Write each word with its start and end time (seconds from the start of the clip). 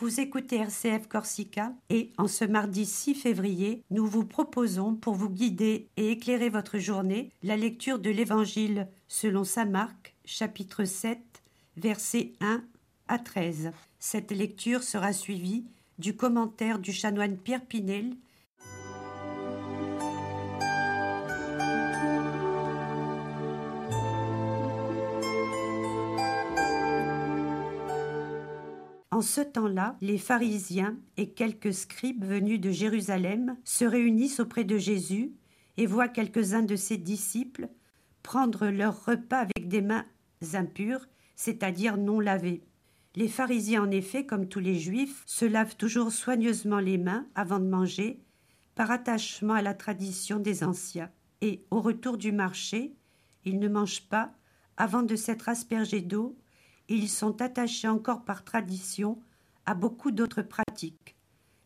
Vous 0.00 0.18
écoutez 0.18 0.56
RCF 0.56 1.08
Corsica 1.08 1.74
et 1.90 2.10
en 2.16 2.26
ce 2.26 2.46
mardi 2.46 2.86
6 2.86 3.14
février, 3.14 3.84
nous 3.90 4.06
vous 4.06 4.24
proposons 4.24 4.94
pour 4.94 5.12
vous 5.12 5.28
guider 5.28 5.88
et 5.98 6.10
éclairer 6.12 6.48
votre 6.48 6.78
journée 6.78 7.32
la 7.42 7.54
lecture 7.54 7.98
de 7.98 8.08
l'Évangile 8.08 8.88
selon 9.08 9.44
Saint 9.44 9.66
Marc, 9.66 10.16
chapitre 10.24 10.84
7, 10.86 11.18
versets 11.76 12.32
1 12.40 12.64
à 13.08 13.18
13. 13.18 13.72
Cette 13.98 14.30
lecture 14.30 14.82
sera 14.82 15.12
suivie 15.12 15.66
du 15.98 16.16
commentaire 16.16 16.78
du 16.78 16.94
chanoine 16.94 17.36
Pierre 17.36 17.66
Pinel 17.66 18.16
En 29.20 29.22
ce 29.22 29.42
temps-là, 29.42 29.98
les 30.00 30.16
pharisiens 30.16 30.96
et 31.18 31.28
quelques 31.32 31.74
scribes 31.74 32.24
venus 32.24 32.58
de 32.58 32.70
Jérusalem 32.70 33.58
se 33.64 33.84
réunissent 33.84 34.40
auprès 34.40 34.64
de 34.64 34.78
Jésus 34.78 35.34
et 35.76 35.84
voient 35.84 36.08
quelques-uns 36.08 36.62
de 36.62 36.74
ses 36.74 36.96
disciples 36.96 37.68
prendre 38.22 38.68
leur 38.68 39.04
repas 39.04 39.40
avec 39.40 39.68
des 39.68 39.82
mains 39.82 40.06
impures, 40.54 41.06
c'est-à-dire 41.36 41.98
non 41.98 42.18
lavées. 42.18 42.64
Les 43.14 43.28
pharisiens, 43.28 43.82
en 43.82 43.90
effet, 43.90 44.24
comme 44.24 44.48
tous 44.48 44.58
les 44.58 44.78
juifs, 44.78 45.22
se 45.26 45.44
lavent 45.44 45.76
toujours 45.76 46.12
soigneusement 46.12 46.80
les 46.80 46.96
mains 46.96 47.26
avant 47.34 47.60
de 47.60 47.68
manger, 47.68 48.22
par 48.74 48.90
attachement 48.90 49.52
à 49.52 49.60
la 49.60 49.74
tradition 49.74 50.38
des 50.38 50.64
anciens. 50.64 51.10
Et 51.42 51.66
au 51.70 51.82
retour 51.82 52.16
du 52.16 52.32
marché, 52.32 52.96
ils 53.44 53.58
ne 53.58 53.68
mangent 53.68 54.08
pas 54.08 54.32
avant 54.78 55.02
de 55.02 55.14
s'être 55.14 55.50
aspergés 55.50 56.00
d'eau 56.00 56.38
ils 56.90 57.08
sont 57.08 57.40
attachés 57.40 57.88
encore 57.88 58.24
par 58.24 58.44
tradition 58.44 59.18
à 59.64 59.74
beaucoup 59.74 60.10
d'autres 60.10 60.42
pratiques, 60.42 61.16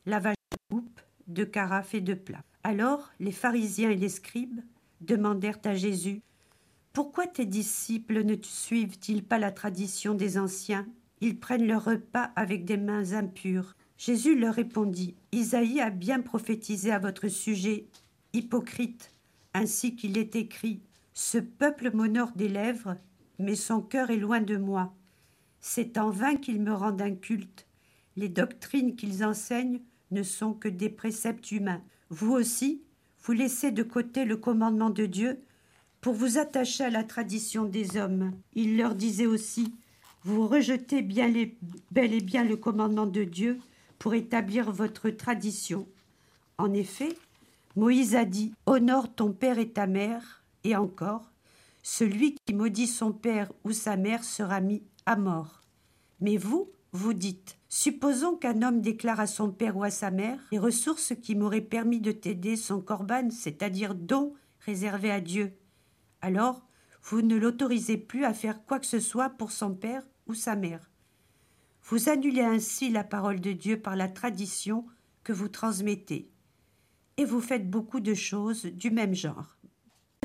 lavage 0.06 0.36
de 0.52 0.76
coupe, 0.76 1.00
de 1.26 1.44
carafe 1.44 1.94
et 1.94 2.00
de 2.00 2.14
plats. 2.14 2.44
Alors 2.62 3.10
les 3.18 3.32
pharisiens 3.32 3.90
et 3.90 3.96
les 3.96 4.08
scribes 4.08 4.60
demandèrent 5.00 5.58
à 5.64 5.74
Jésus 5.74 6.20
Pourquoi 6.92 7.26
tes 7.26 7.46
disciples 7.46 8.22
ne 8.24 8.36
suivent-ils 8.42 9.24
pas 9.24 9.38
la 9.38 9.50
tradition 9.50 10.14
des 10.14 10.38
anciens? 10.38 10.86
Ils 11.20 11.40
prennent 11.40 11.66
leur 11.66 11.84
repas 11.84 12.30
avec 12.36 12.64
des 12.64 12.76
mains 12.76 13.12
impures. 13.12 13.74
Jésus 13.96 14.38
leur 14.38 14.54
répondit 14.54 15.14
Isaïe 15.32 15.80
a 15.80 15.90
bien 15.90 16.20
prophétisé 16.20 16.92
à 16.92 16.98
votre 16.98 17.28
sujet, 17.28 17.86
hypocrite, 18.34 19.10
ainsi 19.54 19.96
qu'il 19.96 20.18
est 20.18 20.36
écrit 20.36 20.82
Ce 21.14 21.38
peuple 21.38 21.92
m'honore 21.94 22.32
des 22.32 22.48
lèvres, 22.48 22.96
mais 23.38 23.54
son 23.54 23.80
cœur 23.80 24.10
est 24.10 24.18
loin 24.18 24.40
de 24.40 24.56
moi. 24.56 24.92
C'est 25.66 25.96
en 25.96 26.10
vain 26.10 26.36
qu'ils 26.36 26.60
me 26.60 26.74
rendent 26.74 27.00
un 27.00 27.14
culte. 27.14 27.66
Les 28.16 28.28
doctrines 28.28 28.96
qu'ils 28.96 29.24
enseignent 29.24 29.80
ne 30.10 30.22
sont 30.22 30.52
que 30.52 30.68
des 30.68 30.90
préceptes 30.90 31.52
humains. 31.52 31.80
Vous 32.10 32.32
aussi, 32.32 32.82
vous 33.22 33.32
laissez 33.32 33.70
de 33.70 33.82
côté 33.82 34.26
le 34.26 34.36
commandement 34.36 34.90
de 34.90 35.06
Dieu 35.06 35.40
pour 36.02 36.12
vous 36.12 36.36
attacher 36.36 36.84
à 36.84 36.90
la 36.90 37.02
tradition 37.02 37.64
des 37.64 37.96
hommes. 37.96 38.32
Il 38.52 38.76
leur 38.76 38.94
disait 38.94 39.24
aussi 39.24 39.74
Vous 40.22 40.46
rejetez 40.46 41.00
bien 41.00 41.32
bel 41.90 42.12
et 42.12 42.20
bien 42.20 42.44
le 42.44 42.58
commandement 42.58 43.06
de 43.06 43.24
Dieu 43.24 43.58
pour 43.98 44.12
établir 44.12 44.70
votre 44.70 45.08
tradition. 45.08 45.88
En 46.58 46.74
effet, 46.74 47.16
Moïse 47.74 48.16
a 48.16 48.26
dit 48.26 48.52
Honore 48.66 49.14
ton 49.14 49.32
père 49.32 49.58
et 49.58 49.70
ta 49.70 49.86
mère, 49.86 50.44
et 50.62 50.76
encore 50.76 51.32
Celui 51.86 52.34
qui 52.46 52.54
maudit 52.54 52.86
son 52.86 53.12
père 53.12 53.52
ou 53.62 53.72
sa 53.72 53.98
mère 53.98 54.24
sera 54.24 54.62
mis 54.62 54.82
à 55.04 55.16
mort. 55.16 55.60
Mais 56.18 56.38
vous, 56.38 56.72
vous 56.92 57.12
dites 57.12 57.58
Supposons 57.68 58.36
qu'un 58.36 58.62
homme 58.62 58.80
déclare 58.80 59.20
à 59.20 59.26
son 59.26 59.52
père 59.52 59.76
ou 59.76 59.82
à 59.82 59.90
sa 59.90 60.10
mère 60.10 60.40
les 60.50 60.58
ressources 60.58 61.12
qui 61.14 61.34
m'auraient 61.34 61.60
permis 61.60 62.00
de 62.00 62.10
t'aider 62.10 62.56
son 62.56 62.80
corban, 62.80 63.28
c'est-à-dire 63.30 63.94
don 63.94 64.32
réservé 64.60 65.10
à 65.10 65.20
Dieu. 65.20 65.52
Alors, 66.22 66.66
vous 67.02 67.20
ne 67.20 67.36
l'autorisez 67.36 67.98
plus 67.98 68.24
à 68.24 68.32
faire 68.32 68.64
quoi 68.64 68.80
que 68.80 68.86
ce 68.86 68.98
soit 68.98 69.28
pour 69.28 69.52
son 69.52 69.74
père 69.74 70.06
ou 70.26 70.32
sa 70.32 70.56
mère. 70.56 70.90
Vous 71.82 72.08
annulez 72.08 72.40
ainsi 72.40 72.88
la 72.88 73.04
parole 73.04 73.42
de 73.42 73.52
Dieu 73.52 73.78
par 73.78 73.94
la 73.94 74.08
tradition 74.08 74.86
que 75.22 75.34
vous 75.34 75.48
transmettez. 75.48 76.30
Et 77.18 77.26
vous 77.26 77.42
faites 77.42 77.68
beaucoup 77.68 78.00
de 78.00 78.14
choses 78.14 78.64
du 78.64 78.90
même 78.90 79.14
genre. 79.14 79.58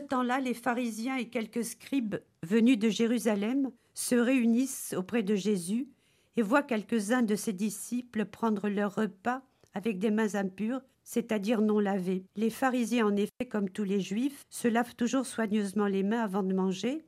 Temps-là, 0.09 0.40
les 0.40 0.56
pharisiens 0.56 1.18
et 1.18 1.30
quelques 1.30 1.64
scribes 1.64 2.16
venus 2.42 2.80
de 2.80 2.90
Jérusalem 2.90 3.70
se 3.94 4.16
réunissent 4.16 4.96
auprès 4.97 5.22
de 5.22 5.36
Jésus 5.36 5.88
et 6.36 6.42
voient 6.42 6.64
quelques-uns 6.64 7.22
de 7.22 7.36
ses 7.36 7.53
disciples 7.53 8.25
prendre 8.25 8.70
leur 8.70 8.96
repas 8.96 9.44
avec 9.75 10.00
des 10.00 10.09
mains 10.09 10.34
impures, 10.34 10.81
c'est-à-dire 11.03 11.62
non 11.62 11.80
lavées. 11.80 12.25
Les 12.36 12.50
pharisiens, 12.50 13.06
en 13.06 13.16
effet, 13.16 13.46
comme 13.47 13.70
tous 13.70 13.84
les 13.84 14.02
juifs, 14.02 14.42
se 14.50 14.68
lavent 14.68 14.96
toujours 14.96 15.28
soigneusement 15.28 15.86
les 15.86 16.02
mains 16.02 16.24
avant 16.24 16.41
de 16.41 16.56
manger, 16.56 17.06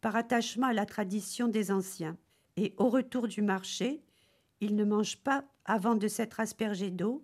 par 0.00 0.16
attachement 0.16 0.68
à 0.68 0.72
la 0.72 0.86
tradition 0.86 1.46
des 1.46 1.70
anciens. 1.70 2.16
Et 2.56 2.72
au 2.78 2.88
retour 2.88 3.28
du 3.28 3.42
marché, 3.42 4.00
ils 4.62 4.76
ne 4.76 4.84
mangent 4.84 5.22
pas 5.22 5.44
avant 5.66 5.94
de 5.94 6.08
s'être 6.08 6.40
aspergés 6.40 6.90
d'eau, 6.90 7.22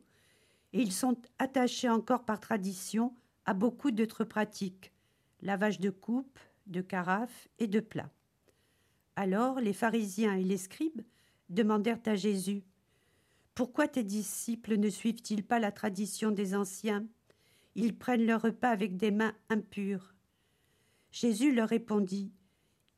et 0.75 0.83
ils 0.83 0.93
sont 0.93 1.17
attachés 1.39 1.89
encore 1.89 2.27
par 2.27 2.39
tradition 2.39 3.15
à 3.47 3.55
beaucoup 3.55 3.93
d'autres 3.93 4.25
pratiques 4.25 4.93
lavage 5.43 5.81
de 5.81 5.91
coupe, 5.91 6.39
de 6.67 6.81
carafe 6.81 7.49
et 7.59 7.67
de 7.67 7.81
plats. 7.81 8.11
Alors 9.17 9.61
les 9.61 9.73
pharisiens 9.73 10.35
et 10.35 10.45
les 10.45 10.57
scribes 10.57 11.03
demandèrent 11.49 12.01
à 12.07 12.17
Jésus 12.17 12.65
Pourquoi 13.55 13.89
tes 13.89 14.05
disciples 14.05 14.77
ne 14.77 14.91
suivent-ils 14.91 15.45
pas 15.45 15.59
la 15.59 15.73
tradition 15.73 16.31
des 16.31 16.55
anciens? 16.55 17.07
Ils 17.75 17.97
prennent 17.97 18.27
leur 18.27 18.43
repas 18.43 18.71
avec 18.71 18.97
des 18.97 19.11
mains 19.11 19.35
impures. 19.49 20.15
Jésus 21.13 21.55
leur 21.55 21.69
répondit 21.69 22.33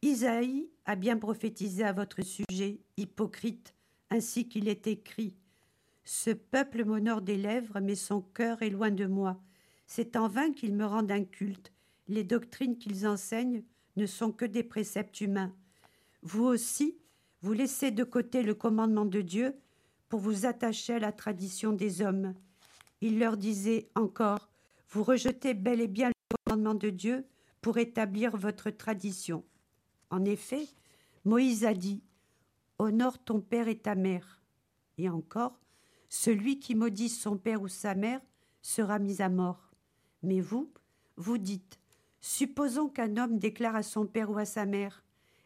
Isaïe 0.03 0.71
a 0.85 0.95
bien 0.97 1.19
prophétisé 1.19 1.85
à 1.85 1.93
votre 1.93 2.23
sujet, 2.23 2.81
hypocrite, 2.97 3.75
ainsi 4.11 4.49
qu'il 4.49 4.69
est 4.69 4.87
écrit 4.87 5.37
Ce 6.05 6.31
peuple 6.31 6.85
m'honore 6.85 7.23
des 7.23 7.37
lèvres, 7.37 7.81
mais 7.81 7.97
son 7.97 8.21
cœur 8.21 8.63
est 8.63 8.71
loin 8.71 8.91
de 8.91 9.07
moi. 9.07 9.41
C'est 9.87 10.17
en 10.17 10.29
vain 10.29 10.53
qu'ils 10.53 10.75
me 10.75 10.87
rendent 10.87 11.11
un 11.11 11.25
culte. 11.25 11.73
Les 12.09 12.25
doctrines 12.25 12.79
qu'ils 12.79 13.07
enseignent 13.07 13.63
ne 13.97 14.07
sont 14.07 14.33
que 14.33 14.45
des 14.45 14.63
préceptes 14.63 15.21
humains. 15.21 15.55
Vous 16.23 16.45
aussi, 16.45 16.99
vous 17.43 17.53
laissez 17.53 17.91
de 17.91 18.05
côté 18.05 18.43
le 18.43 18.55
commandement 18.55 19.05
de 19.05 19.21
Dieu 19.21 19.55
pour 20.09 20.21
vous 20.21 20.47
attacher 20.47 20.95
à 20.95 20.99
la 20.99 21.13
tradition 21.13 21.73
des 21.73 22.01
hommes. 22.01 22.35
Il 23.01 23.19
leur 23.19 23.37
disait 23.37 23.91
encore 23.95 24.49
Vous 24.89 25.05
rejetez 25.05 25.55
bel 25.55 25.81
et 25.81 25.89
bien 25.89 26.09
le 26.09 26.37
commandement 26.45 26.75
de 26.75 26.91
Dieu 26.91 27.27
pour 27.61 27.79
établir 27.79 28.37
votre 28.37 28.71
tradition. 28.71 29.45
En 30.11 30.25
effet, 30.25 30.67
Moïse 31.25 31.65
a 31.65 31.75
dit 31.75 32.03
Honore 32.79 33.19
ton 33.19 33.41
père 33.41 33.69
et 33.69 33.79
ta 33.79 33.95
mère. 33.95 34.41
Et 34.97 35.11
encore 35.11 35.61
Celui 36.09 36.59
qui 36.59 36.75
maudit 36.75 37.11
son 37.11 37.37
père 37.37 37.61
ou 37.61 37.69
sa 37.69 37.95
mère 37.95 38.21
sera 38.63 38.99
mis 38.99 39.21
à 39.21 39.29
mort. 39.29 39.71
Mais 40.23 40.41
vous, 40.41 40.73
vous 41.17 41.39
dites 41.39 41.79
Supposons 42.31 42.91
qu'un 42.91 43.17
homme 43.17 43.39
déclare 43.39 43.75
à 43.75 43.83
son 43.83 44.07
père 44.07 44.29
ou 44.29 44.37
à 44.37 44.45
sa 44.45 44.67
mère 44.67 45.03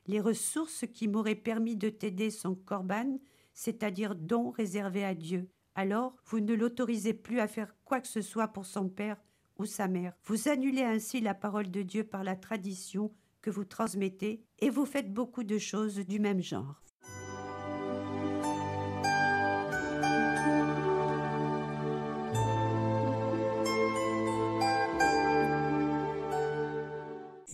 les 0.08 0.20
ressources 0.20 0.84
qui 0.92 1.06
m'auraient 1.06 1.36
permis 1.36 1.76
de 1.76 1.88
t'aider 1.88 2.28
sont 2.28 2.56
corban, 2.56 3.20
c'est-à-dire 3.54 4.16
don 4.16 4.50
réservé 4.50 5.04
à 5.04 5.14
Dieu. 5.14 5.48
Alors, 5.76 6.16
vous 6.26 6.40
ne 6.40 6.54
l'autorisez 6.54 7.14
plus 7.14 7.38
à 7.38 7.46
faire 7.46 7.72
quoi 7.84 8.00
que 8.00 8.08
ce 8.08 8.20
soit 8.20 8.48
pour 8.48 8.66
son 8.66 8.88
père 8.88 9.22
ou 9.60 9.64
sa 9.64 9.86
mère. 9.86 10.12
Vous 10.24 10.48
annulez 10.48 10.82
ainsi 10.82 11.20
la 11.20 11.34
parole 11.34 11.70
de 11.70 11.82
Dieu 11.82 12.02
par 12.02 12.24
la 12.24 12.34
tradition 12.34 13.12
que 13.42 13.50
vous 13.50 13.64
transmettez 13.64 14.42
et 14.58 14.68
vous 14.68 14.84
faites 14.84 15.14
beaucoup 15.14 15.44
de 15.44 15.58
choses 15.58 16.00
du 16.00 16.18
même 16.18 16.42
genre. 16.42 16.81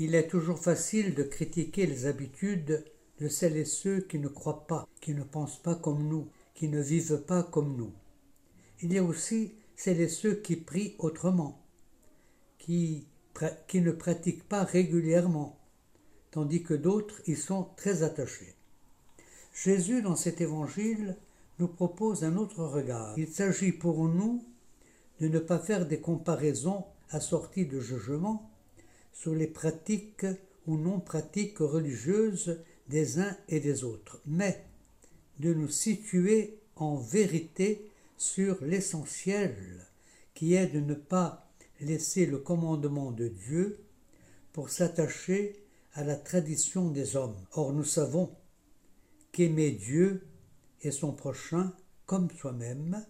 Il 0.00 0.15
est 0.15 0.29
toujours 0.29 0.59
facile 0.59 1.15
de 1.15 1.25
critiquer 1.25 1.87
les 1.87 2.06
habitudes 2.06 2.85
de 3.21 3.29
celles 3.29 3.56
et 3.56 3.65
ceux 3.65 4.00
qui 4.00 4.21
ne 4.21 4.29
croient 4.29 4.67
pas, 4.67 4.87
qui 5.00 5.12
ne 5.12 5.25
pensent 5.25 5.61
pas 5.61 5.75
comme 5.75 6.06
nous, 6.06 6.29
qui 6.55 6.69
ne 6.69 6.81
vivent 6.81 7.23
pas 7.27 7.43
comme 7.43 7.77
nous. 7.77 7.93
Il 8.81 8.93
y 8.93 8.99
a 8.99 9.03
aussi 9.03 9.55
celles 9.75 10.00
et 10.00 10.09
ceux 10.09 10.35
qui 10.35 10.55
prient 10.55 10.95
autrement, 11.00 11.61
qui, 12.59 13.09
qui 13.67 13.81
ne 13.81 13.91
pratiquent 13.91 14.49
pas 14.49 14.62
régulièrement, 14.62 15.59
tandis 16.31 16.62
que 16.62 16.75
d'autres 16.75 17.21
y 17.27 17.35
sont 17.35 17.69
très 17.77 18.05
attachés. 18.05 18.55
Jésus, 19.53 20.03
dans 20.03 20.17
cet 20.17 20.41
évangile, 20.41 21.17
nous 21.59 21.67
propose 21.67 22.23
un 22.23 22.37
autre 22.37 22.65
regard. 22.65 23.19
Il 23.19 23.29
s'agit 23.29 23.73
pour 23.73 24.06
nous 24.06 24.45
de 25.21 25.27
ne 25.27 25.41
pas 25.41 25.59
faire 25.59 25.87
des 25.87 26.00
comparaisons 26.00 26.85
assorties 27.11 27.67
de 27.67 27.81
jugements, 27.81 28.48
sur 29.19 29.35
les 29.35 29.49
pratiques 29.49 30.26
ou 30.67 30.76
non-pratiques 30.76 31.59
religieuses 31.59 32.61
des 32.88 33.19
uns 33.19 33.37
et 33.49 33.59
des 33.59 33.82
autres, 33.82 34.20
mais 34.26 34.65
de 35.41 35.53
nous 35.53 35.69
situer 35.69 36.61
en 36.76 36.97
vérité 36.97 37.91
sur 38.17 38.62
l'essentiel, 38.65 39.56
qui 40.35 40.55
est 40.55 40.69
de 40.69 40.79
ne 40.79 40.94
pas 40.94 41.50
laisser 41.81 42.26
le 42.26 42.38
commandement 42.38 43.11
de 43.11 43.26
Dieu 43.26 43.81
pour 44.53 44.70
s'attacher 44.70 45.64
à 45.94 46.05
la 46.05 46.17
tradition 46.17 46.91
des 46.91 47.17
hommes. 47.17 47.37
Or 47.53 47.73
nous 47.73 47.85
savons 47.85 48.31
qu'aimer 49.32 49.73
Dieu 49.73 50.26
et 50.82 50.93
son 50.93 51.12
prochain 51.12 51.73
comme 52.06 52.31
soi-même 52.31 53.05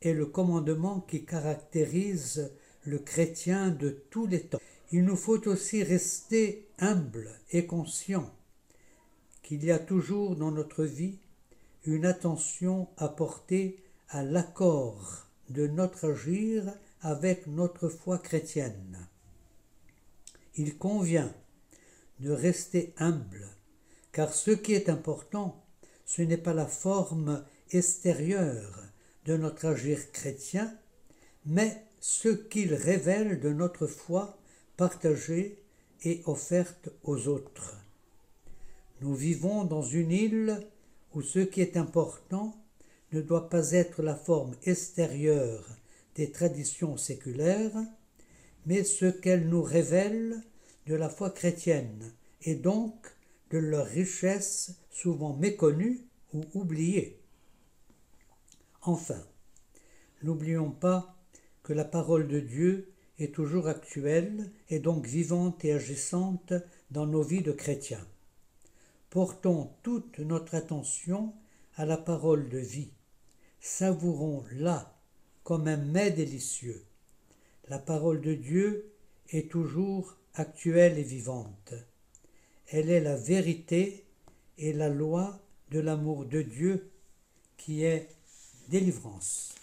est 0.00 0.12
le 0.12 0.26
commandement 0.26 1.00
qui 1.00 1.24
caractérise 1.24 2.52
le 2.84 2.98
chrétien 2.98 3.70
de 3.70 3.90
tous 4.10 4.26
les 4.26 4.42
temps. 4.42 4.60
Il 4.92 5.04
nous 5.04 5.16
faut 5.16 5.48
aussi 5.48 5.82
rester 5.82 6.68
humble 6.78 7.30
et 7.50 7.66
conscient 7.66 8.30
qu'il 9.42 9.64
y 9.64 9.70
a 9.70 9.78
toujours 9.78 10.36
dans 10.36 10.50
notre 10.50 10.84
vie 10.84 11.18
une 11.84 12.06
attention 12.06 12.88
à 12.96 13.08
porter 13.08 13.82
à 14.08 14.22
l'accord 14.22 15.26
de 15.50 15.66
notre 15.66 16.10
agir 16.10 16.72
avec 17.00 17.46
notre 17.46 17.88
foi 17.88 18.18
chrétienne. 18.18 19.06
Il 20.56 20.78
convient 20.78 21.34
de 22.20 22.30
rester 22.30 22.94
humble, 22.96 23.48
car 24.12 24.32
ce 24.32 24.52
qui 24.52 24.72
est 24.72 24.88
important, 24.88 25.62
ce 26.06 26.22
n'est 26.22 26.38
pas 26.38 26.54
la 26.54 26.66
forme 26.66 27.44
extérieure 27.70 28.82
de 29.26 29.36
notre 29.36 29.66
agir 29.66 30.12
chrétien, 30.12 30.72
mais 31.44 31.84
ce 32.06 32.28
qu'il 32.28 32.74
révèle 32.74 33.40
de 33.40 33.48
notre 33.48 33.86
foi 33.86 34.36
partagée 34.76 35.58
et 36.02 36.20
offerte 36.26 36.90
aux 37.02 37.28
autres. 37.28 37.78
Nous 39.00 39.14
vivons 39.14 39.64
dans 39.64 39.80
une 39.80 40.10
île 40.12 40.60
où 41.14 41.22
ce 41.22 41.38
qui 41.38 41.62
est 41.62 41.78
important 41.78 42.62
ne 43.12 43.22
doit 43.22 43.48
pas 43.48 43.70
être 43.70 44.02
la 44.02 44.16
forme 44.16 44.54
extérieure 44.64 45.66
des 46.14 46.30
traditions 46.30 46.98
séculaires, 46.98 47.82
mais 48.66 48.84
ce 48.84 49.06
qu'elles 49.06 49.48
nous 49.48 49.62
révèlent 49.62 50.42
de 50.86 50.96
la 50.96 51.08
foi 51.08 51.30
chrétienne 51.30 52.12
et 52.42 52.54
donc 52.54 52.94
de 53.50 53.56
leur 53.56 53.86
richesse 53.86 54.74
souvent 54.90 55.34
méconnue 55.34 56.02
ou 56.34 56.42
oubliée. 56.52 57.18
Enfin, 58.82 59.24
n'oublions 60.22 60.70
pas 60.70 61.13
que 61.64 61.72
la 61.72 61.84
parole 61.84 62.28
de 62.28 62.38
Dieu 62.38 62.92
est 63.18 63.34
toujours 63.34 63.66
actuelle 63.66 64.52
et 64.68 64.78
donc 64.78 65.06
vivante 65.06 65.64
et 65.64 65.72
agissante 65.72 66.52
dans 66.90 67.06
nos 67.06 67.22
vies 67.22 67.42
de 67.42 67.52
chrétiens. 67.52 68.06
Portons 69.10 69.70
toute 69.82 70.18
notre 70.18 70.54
attention 70.54 71.32
à 71.76 71.86
la 71.86 71.96
parole 71.96 72.48
de 72.48 72.58
vie. 72.58 72.90
Savourons-la 73.60 74.94
comme 75.42 75.66
un 75.66 75.76
mets 75.76 76.10
délicieux. 76.10 76.84
La 77.68 77.78
parole 77.78 78.20
de 78.20 78.34
Dieu 78.34 78.92
est 79.30 79.50
toujours 79.50 80.16
actuelle 80.34 80.98
et 80.98 81.02
vivante. 81.02 81.72
Elle 82.68 82.90
est 82.90 83.00
la 83.00 83.16
vérité 83.16 84.04
et 84.58 84.72
la 84.72 84.88
loi 84.88 85.40
de 85.70 85.80
l'amour 85.80 86.26
de 86.26 86.42
Dieu 86.42 86.90
qui 87.56 87.84
est 87.84 88.08
délivrance. 88.68 89.54